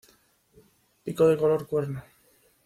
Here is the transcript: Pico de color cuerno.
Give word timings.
Pico 1.03 1.27
de 1.27 1.37
color 1.37 1.67
cuerno. 1.67 2.03